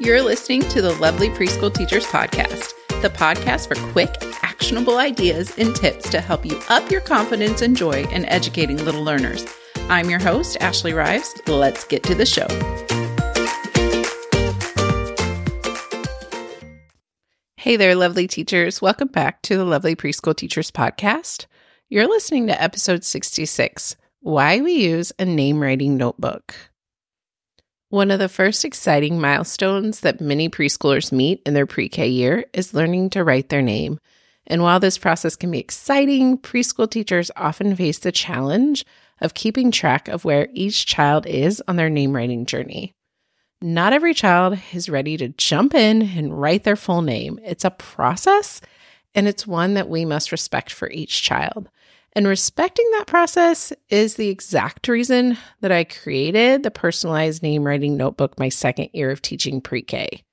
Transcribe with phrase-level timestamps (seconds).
[0.00, 5.74] You're listening to the Lovely Preschool Teachers Podcast, the podcast for quick, actionable ideas and
[5.74, 9.44] tips to help you up your confidence and joy in educating little learners.
[9.88, 11.34] I'm your host, Ashley Rives.
[11.48, 12.46] Let's get to the show.
[17.56, 18.80] Hey there, lovely teachers.
[18.80, 21.46] Welcome back to the Lovely Preschool Teachers Podcast.
[21.88, 26.54] You're listening to episode 66 Why We Use a Name Writing Notebook.
[27.90, 32.44] One of the first exciting milestones that many preschoolers meet in their pre K year
[32.52, 33.98] is learning to write their name.
[34.46, 38.84] And while this process can be exciting, preschool teachers often face the challenge
[39.22, 42.92] of keeping track of where each child is on their name writing journey.
[43.62, 47.40] Not every child is ready to jump in and write their full name.
[47.42, 48.60] It's a process,
[49.14, 51.70] and it's one that we must respect for each child.
[52.14, 57.96] And respecting that process is the exact reason that I created the personalized name writing
[57.96, 60.24] notebook my second year of teaching pre K.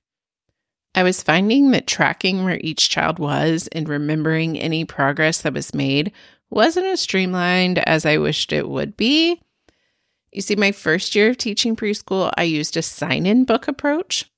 [0.95, 5.75] I was finding that tracking where each child was and remembering any progress that was
[5.75, 6.13] made
[6.49, 9.41] wasn't as streamlined as I wished it would be.
[10.31, 14.31] You see, my first year of teaching preschool, I used a sign in book approach.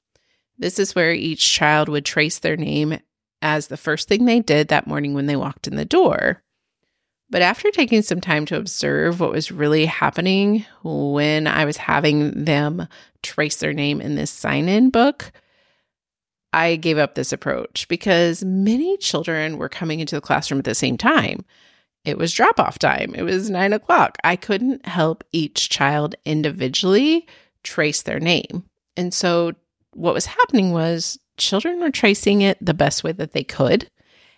[0.57, 2.99] This is where each child would trace their name
[3.41, 6.41] as the first thing they did that morning when they walked in the door.
[7.29, 12.45] But after taking some time to observe what was really happening when I was having
[12.45, 12.87] them
[13.21, 15.31] trace their name in this sign in book,
[16.53, 20.73] I gave up this approach because many children were coming into the classroom at the
[20.73, 21.43] same time.
[22.05, 24.17] It was drop off time, it was nine o'clock.
[24.23, 27.27] I couldn't help each child individually
[27.63, 28.63] trace their name.
[28.95, 29.51] And so
[29.93, 33.89] what was happening was children were tracing it the best way that they could.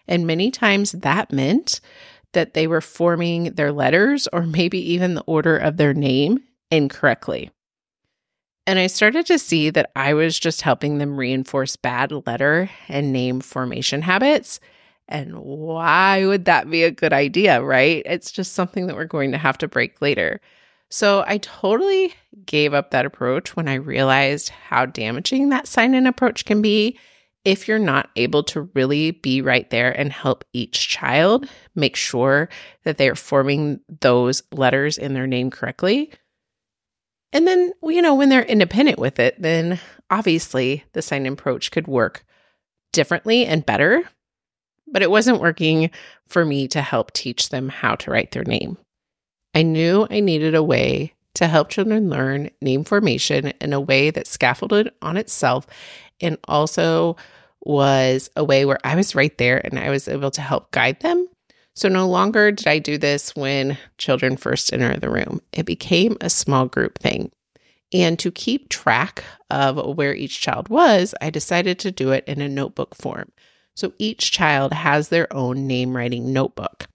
[0.08, 1.80] And many times that meant
[2.34, 7.52] that they were forming their letters or maybe even the order of their name incorrectly.
[8.68, 13.12] And I started to see that I was just helping them reinforce bad letter and
[13.12, 14.60] name formation habits.
[15.08, 18.04] And why would that be a good idea, right?
[18.06, 20.40] It's just something that we're going to have to break later.
[20.90, 22.14] So I totally
[22.46, 27.00] gave up that approach when I realized how damaging that sign in approach can be
[27.50, 32.48] if you're not able to really be right there and help each child make sure
[32.84, 36.12] that they are forming those letters in their name correctly.
[37.34, 39.80] And then, you know, when they're independent with it, then
[40.12, 42.24] obviously the sign approach could work
[42.94, 44.08] differently and better.
[44.86, 45.90] But it wasn't working
[46.28, 48.78] for me to help teach them how to write their name.
[49.56, 54.12] I knew I needed a way to help children learn name formation in a way
[54.12, 55.66] that scaffolded on itself
[56.22, 57.16] and also
[57.62, 61.00] was a way where I was right there and I was able to help guide
[61.02, 61.28] them.
[61.76, 65.42] So no longer did I do this when children first enter the room.
[65.54, 67.32] It became a small group thing.
[67.94, 72.42] And to keep track of where each child was, I decided to do it in
[72.42, 73.32] a notebook form.
[73.76, 76.88] So each child has their own name writing notebook.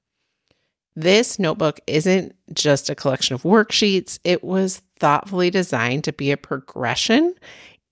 [0.97, 6.37] This notebook isn't just a collection of worksheets, it was thoughtfully designed to be a
[6.37, 7.35] progression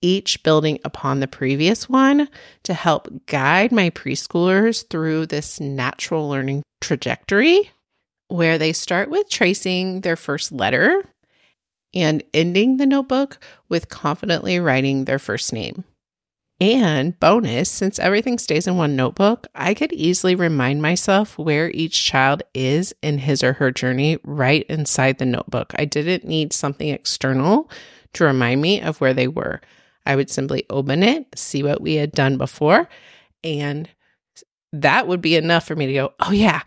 [0.03, 2.27] each building upon the previous one
[2.63, 7.71] to help guide my preschoolers through this natural learning trajectory
[8.27, 11.03] where they start with tracing their first letter
[11.93, 15.83] and ending the notebook with confidently writing their first name.
[16.59, 22.03] And bonus, since everything stays in one notebook, I could easily remind myself where each
[22.03, 25.73] child is in his or her journey right inside the notebook.
[25.77, 27.69] I didn't need something external
[28.13, 29.61] to remind me of where they were.
[30.05, 32.89] I would simply open it, see what we had done before,
[33.43, 33.89] and
[34.71, 36.61] that would be enough for me to go, oh, yeah,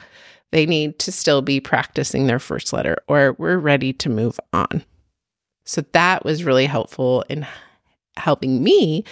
[0.53, 4.85] they need to still be practicing their first letter, or we're ready to move on.
[5.65, 7.47] So that was really helpful in
[8.17, 9.05] helping me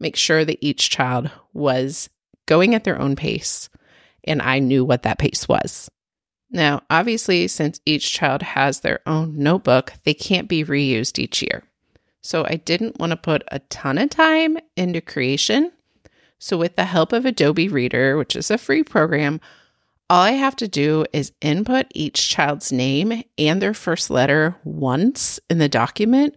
[0.00, 2.08] make sure that each child was
[2.46, 3.68] going at their own pace
[4.24, 5.90] and I knew what that pace was.
[6.50, 11.62] Now, obviously, since each child has their own notebook, they can't be reused each year.
[12.22, 15.72] So I didn't want to put a ton of time into creation.
[16.38, 19.40] So, with the help of Adobe Reader, which is a free program,
[20.08, 25.38] all I have to do is input each child's name and their first letter once
[25.48, 26.36] in the document,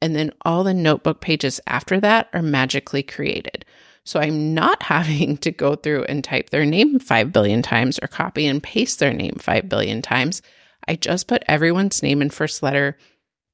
[0.00, 3.64] and then all the notebook pages after that are magically created.
[4.04, 8.08] So I'm not having to go through and type their name 5 billion times or
[8.08, 10.42] copy and paste their name 5 billion times.
[10.88, 12.96] I just put everyone's name and first letter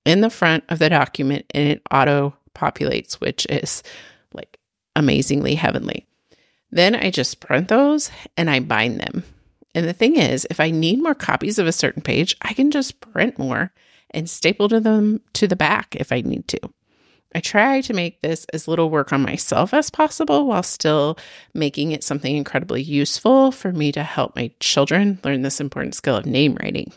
[0.06, 3.82] in the front of the document and it auto populates, which is
[4.32, 4.58] like
[4.94, 6.06] amazingly heavenly.
[6.70, 9.24] Then I just print those and I bind them.
[9.74, 12.70] And the thing is, if I need more copies of a certain page, I can
[12.70, 13.72] just print more
[14.12, 16.60] and staple to them to the back if I need to.
[17.34, 21.18] I try to make this as little work on myself as possible while still
[21.52, 26.16] making it something incredibly useful for me to help my children learn this important skill
[26.16, 26.92] of name writing.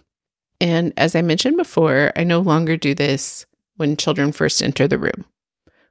[0.62, 3.46] And as I mentioned before, I no longer do this
[3.78, 5.26] when children first enter the room.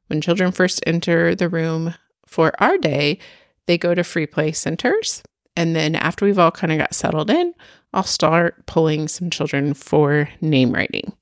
[0.08, 1.94] When children first enter the room
[2.26, 3.18] for our day,
[3.66, 5.22] they go to free play centers.
[5.56, 7.54] And then after we've all kind of got settled in,
[7.92, 11.12] I'll start pulling some children for name writing.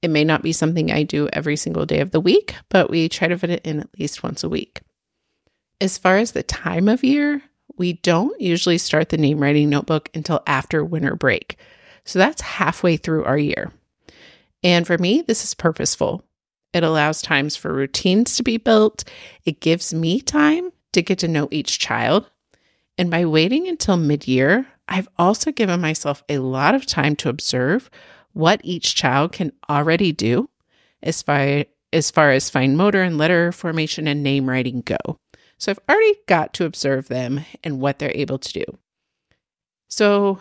[0.00, 3.08] It may not be something I do every single day of the week, but we
[3.08, 4.80] try to fit it in at least once a week.
[5.80, 7.42] As far as the time of year,
[7.76, 11.58] we don't usually start the name writing notebook until after winter break.
[12.08, 13.70] So that's halfway through our year.
[14.62, 16.24] And for me, this is purposeful.
[16.72, 19.04] It allows times for routines to be built.
[19.44, 22.24] It gives me time to get to know each child.
[22.96, 27.28] And by waiting until mid year, I've also given myself a lot of time to
[27.28, 27.90] observe
[28.32, 30.48] what each child can already do
[31.02, 34.96] as far, as far as fine motor and letter formation and name writing go.
[35.58, 38.64] So I've already got to observe them and what they're able to do.
[39.88, 40.38] So,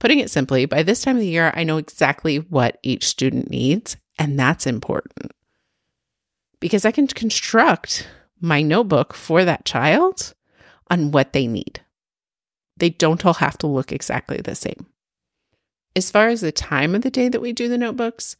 [0.00, 3.50] putting it simply, by this time of the year, I know exactly what each student
[3.50, 5.32] needs, and that's important
[6.58, 8.08] because I can construct
[8.40, 10.34] my notebook for that child
[10.90, 11.80] on what they need.
[12.76, 14.86] They don't all have to look exactly the same.
[15.96, 18.36] As far as the time of the day that we do the notebooks,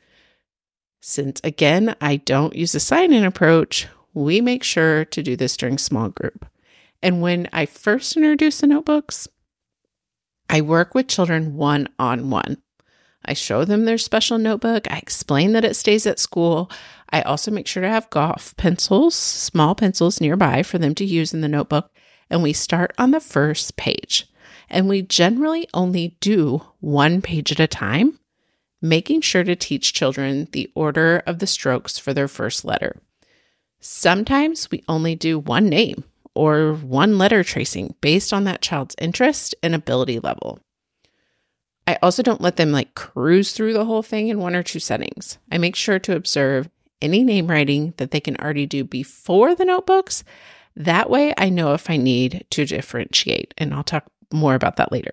[1.00, 5.56] since again, I don't use a sign in approach, we make sure to do this
[5.56, 6.46] during small group.
[7.02, 9.28] And when I first introduce the notebooks,
[10.52, 12.56] I work with children one on one.
[13.25, 14.91] I show them their special notebook.
[14.91, 16.69] I explain that it stays at school.
[17.11, 21.32] I also make sure to have golf pencils, small pencils nearby for them to use
[21.32, 21.93] in the notebook.
[22.29, 24.26] And we start on the first page
[24.69, 28.19] and we generally only do one page at a time,
[28.82, 32.97] making sure to teach children the order of the strokes for their first letter.
[33.79, 36.02] Sometimes we only do one name
[36.40, 40.58] or one letter tracing based on that child's interest and ability level.
[41.87, 44.78] I also don't let them like cruise through the whole thing in one or two
[44.78, 45.37] settings.
[45.52, 46.70] I make sure to observe
[47.02, 50.25] any name writing that they can already do before the notebooks.
[50.75, 54.92] That way, I know if I need to differentiate, and I'll talk more about that
[54.92, 55.12] later.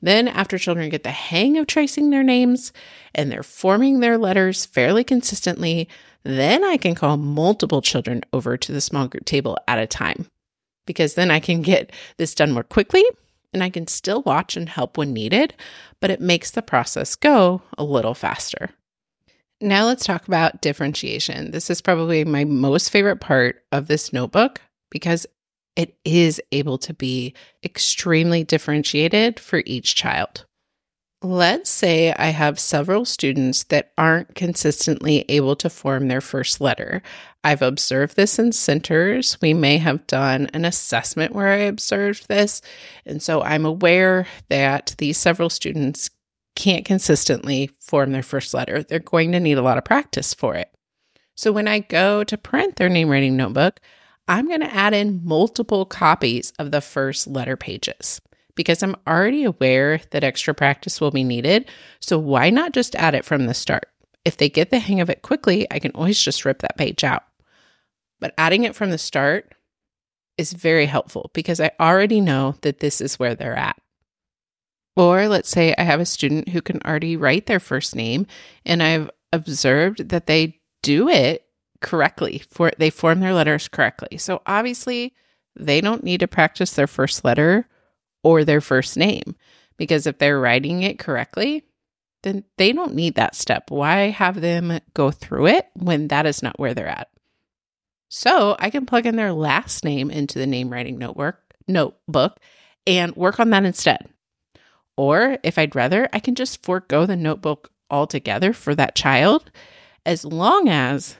[0.00, 2.72] Then, after children get the hang of tracing their names
[3.14, 5.88] and they're forming their letters fairly consistently,
[6.22, 10.26] then I can call multiple children over to the small group table at a time
[10.86, 13.04] because then I can get this done more quickly
[13.52, 15.54] and I can still watch and help when needed,
[16.00, 18.70] but it makes the process go a little faster.
[19.60, 21.50] Now, let's talk about differentiation.
[21.50, 24.60] This is probably my most favorite part of this notebook
[24.90, 25.26] because
[25.78, 27.32] it is able to be
[27.64, 30.44] extremely differentiated for each child.
[31.22, 37.00] Let's say I have several students that aren't consistently able to form their first letter.
[37.44, 39.38] I've observed this in centers.
[39.40, 42.60] We may have done an assessment where I observed this.
[43.06, 46.10] And so I'm aware that these several students
[46.56, 48.82] can't consistently form their first letter.
[48.82, 50.72] They're going to need a lot of practice for it.
[51.36, 53.78] So when I go to print their name writing notebook,
[54.28, 58.20] I'm going to add in multiple copies of the first letter pages
[58.54, 61.68] because I'm already aware that extra practice will be needed.
[62.00, 63.88] So why not just add it from the start?
[64.24, 67.04] If they get the hang of it quickly, I can always just rip that page
[67.04, 67.22] out.
[68.20, 69.54] But adding it from the start
[70.36, 73.80] is very helpful because I already know that this is where they're at.
[74.96, 78.26] Or let's say I have a student who can already write their first name
[78.66, 81.47] and I've observed that they do it
[81.80, 84.18] correctly for they form their letters correctly.
[84.18, 85.14] So obviously
[85.56, 87.68] they don't need to practice their first letter
[88.22, 89.36] or their first name
[89.76, 91.64] because if they're writing it correctly,
[92.22, 93.70] then they don't need that step.
[93.70, 97.08] Why have them go through it when that is not where they're at?
[98.08, 101.36] So I can plug in their last name into the name writing notebook
[101.68, 102.40] notebook
[102.86, 104.08] and work on that instead.
[104.96, 109.50] Or if I'd rather, I can just forego the notebook altogether for that child
[110.04, 111.16] as long as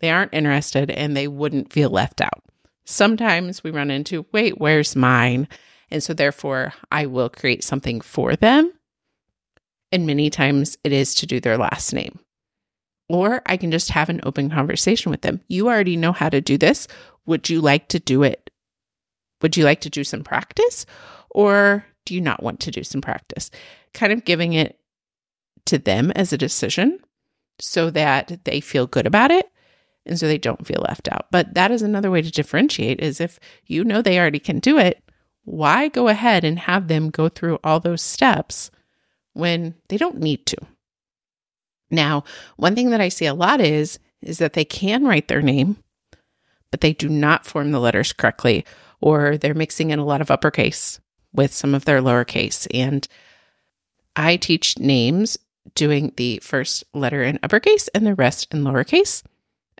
[0.00, 2.42] they aren't interested and they wouldn't feel left out.
[2.84, 5.46] Sometimes we run into, wait, where's mine?
[5.90, 8.72] And so therefore, I will create something for them.
[9.92, 12.18] And many times it is to do their last name.
[13.08, 15.40] Or I can just have an open conversation with them.
[15.48, 16.86] You already know how to do this.
[17.26, 18.50] would you like to do it?
[19.42, 20.86] Would you like to do some practice
[21.30, 23.50] or do you not want to do some practice?
[23.94, 24.78] Kind of giving it
[25.66, 26.98] to them as a decision
[27.58, 29.50] so that they feel good about it
[30.10, 31.26] and so they don't feel left out.
[31.30, 34.76] But that is another way to differentiate is if you know they already can do
[34.76, 35.02] it,
[35.44, 38.70] why go ahead and have them go through all those steps
[39.32, 40.56] when they don't need to?
[41.90, 42.24] Now,
[42.56, 45.78] one thing that I see a lot is is that they can write their name,
[46.70, 48.66] but they do not form the letters correctly
[49.00, 51.00] or they're mixing in a lot of uppercase
[51.32, 53.08] with some of their lowercase and
[54.16, 55.38] I teach names
[55.74, 59.22] doing the first letter in uppercase and the rest in lowercase.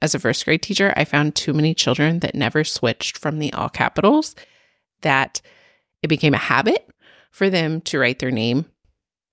[0.02, 3.52] As a first grade teacher, I found too many children that never switched from the
[3.52, 4.34] all capitals
[5.02, 5.40] that
[6.02, 6.88] it became a habit
[7.30, 8.64] for them to write their name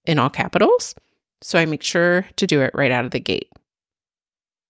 [0.06, 0.94] in all capitals.
[1.42, 3.52] So I make sure to do it right out of the gate.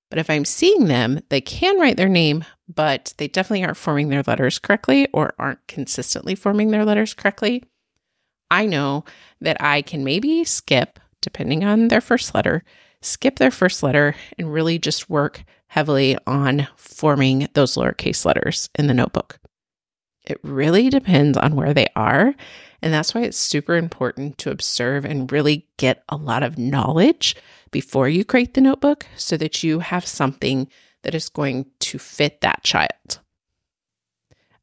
[0.10, 4.10] But if I'm seeing them, they can write their name, but they definitely aren't forming
[4.10, 7.63] their letters correctly or aren't consistently forming their letters correctly.
[8.50, 9.04] I know
[9.42, 12.63] that I can maybe skip, depending on their first letter,
[13.08, 18.88] skip their first letter and really just work heavily on forming those lowercase letters in
[18.88, 19.40] the notebook.
[20.26, 22.36] It really depends on where they are.
[22.82, 27.36] And that's why it's super important to observe and really get a lot of knowledge
[27.72, 30.68] before you create the notebook so that you have something
[31.04, 33.20] that is going to fit that child.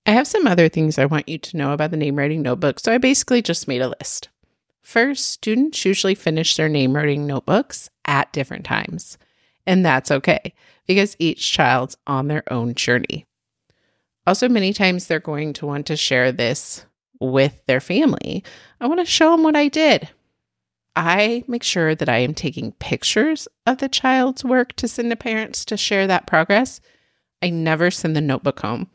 [0.06, 2.78] I have some other things I want you to know about the name writing notebook,
[2.78, 4.28] so I basically just made a list.
[4.82, 9.18] First, students usually finish their name writing notebooks at different times,
[9.66, 10.54] and that's okay
[10.86, 13.26] because each child's on their own journey.
[14.26, 16.84] Also, many times they're going to want to share this
[17.20, 18.42] with their family.
[18.80, 20.08] I want to show them what I did.
[20.96, 25.16] I make sure that I am taking pictures of the child's work to send to
[25.16, 26.80] parents to share that progress.
[27.42, 28.88] I never send the notebook home.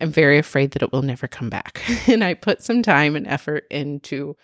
[0.00, 1.82] I'm very afraid that it will never come back.
[2.08, 4.36] and I put some time and effort into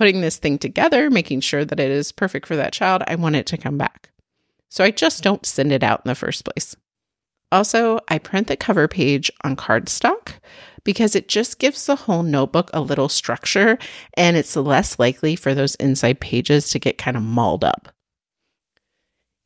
[0.00, 3.02] putting this thing together, making sure that it is perfect for that child.
[3.06, 4.10] I want it to come back.
[4.70, 6.74] So I just don't send it out in the first place.
[7.52, 10.36] Also, I print the cover page on cardstock
[10.84, 13.76] because it just gives the whole notebook a little structure
[14.14, 17.92] and it's less likely for those inside pages to get kind of mauled up.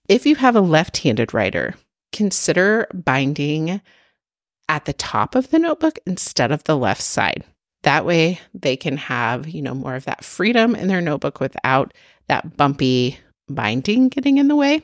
[0.09, 1.75] If you have a left handed writer,
[2.13, 3.81] consider binding
[4.69, 7.43] at the top of the notebook instead of the left side.
[7.85, 11.95] That way they can have, you know, more of that freedom in their notebook without
[12.29, 14.83] that bumpy binding getting in the way.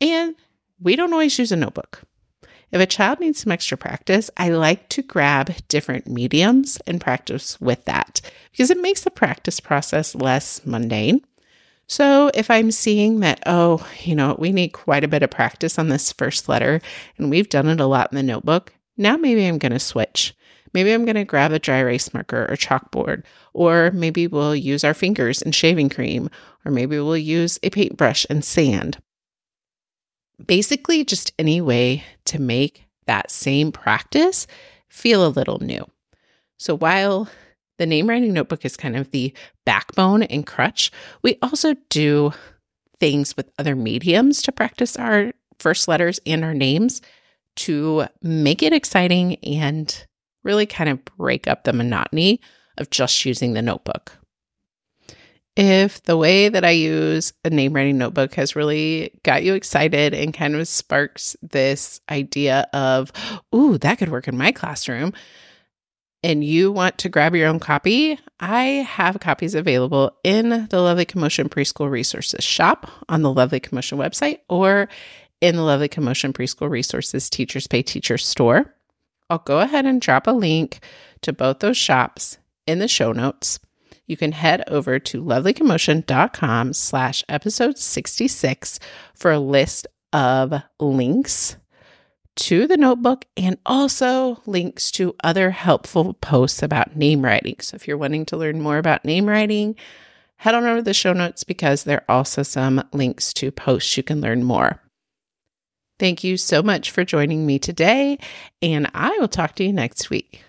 [0.00, 0.34] And
[0.80, 2.02] we don't always use a notebook.
[2.72, 7.60] If a child needs some extra practice, I like to grab different mediums and practice
[7.60, 11.24] with that because it makes the practice process less mundane.
[11.86, 15.78] So if I'm seeing that, oh, you know, we need quite a bit of practice
[15.78, 16.80] on this first letter
[17.16, 20.34] and we've done it a lot in the notebook, now maybe I'm going to switch.
[20.74, 24.84] Maybe I'm going to grab a dry erase marker or chalkboard, or maybe we'll use
[24.84, 26.28] our fingers and shaving cream,
[26.64, 28.98] or maybe we'll use a paintbrush and sand.
[30.44, 34.46] Basically, just any way to make that same practice
[34.88, 35.86] feel a little new.
[36.58, 37.28] So while
[37.78, 39.32] the name writing notebook is kind of the
[39.64, 40.90] backbone and crutch.
[41.22, 42.32] We also do
[43.00, 47.02] things with other mediums to practice our first letters and our names
[47.56, 50.06] to make it exciting and
[50.44, 52.40] really kind of break up the monotony
[52.78, 54.18] of just using the notebook.
[55.56, 60.12] If the way that I use a name writing notebook has really got you excited
[60.12, 63.12] and kind of sparks this idea of,
[63.54, 65.12] ooh, that could work in my classroom,
[66.24, 71.04] and you want to grab your own copy, I have copies available in the Lovely
[71.04, 74.88] Commotion Preschool Resources shop on the Lovely Commotion website or
[75.40, 78.73] in the Lovely Commotion Preschool Resources Teachers Pay Teachers store.
[79.30, 80.80] I'll go ahead and drop a link
[81.22, 83.58] to both those shops in the show notes.
[84.06, 88.78] You can head over to lovelycommotion.com slash episode 66
[89.14, 91.56] for a list of links
[92.36, 97.56] to the notebook and also links to other helpful posts about name writing.
[97.60, 99.76] So if you're wanting to learn more about name writing,
[100.36, 103.96] head on over to the show notes because there are also some links to posts
[103.96, 104.80] you can learn more.
[106.04, 108.18] Thank you so much for joining me today,
[108.60, 110.44] and I will talk to you next week.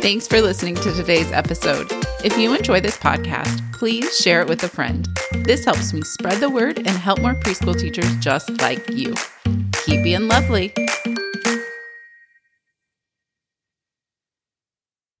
[0.00, 1.88] Thanks for listening to today's episode.
[2.24, 5.08] If you enjoy this podcast, please share it with a friend.
[5.38, 9.12] This helps me spread the word and help more preschool teachers just like you.
[9.72, 10.72] Keep being lovely.